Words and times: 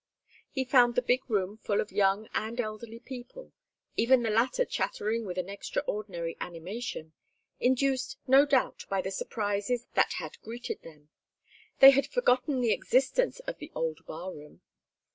He 0.49 0.65
found 0.65 0.95
the 0.95 1.03
big 1.03 1.29
room 1.29 1.57
full 1.59 1.79
of 1.79 1.91
young 1.91 2.27
and 2.33 2.59
elderly 2.59 2.99
people, 2.99 3.53
even 3.95 4.23
the 4.23 4.31
latter 4.31 4.65
chattering 4.65 5.27
with 5.27 5.37
an 5.37 5.47
extraordinary 5.47 6.35
animation, 6.39 7.13
induced 7.59 8.17
no 8.25 8.47
doubt 8.47 8.85
by 8.89 9.01
the 9.03 9.11
surprises 9.11 9.85
that 9.93 10.13
had 10.13 10.41
greeted 10.41 10.81
them; 10.81 11.09
they 11.81 11.91
had 11.91 12.07
forgotten 12.07 12.61
the 12.61 12.73
existence 12.73 13.41
of 13.41 13.59
the 13.59 13.71
old 13.75 14.03
bar 14.07 14.33
room. 14.33 14.61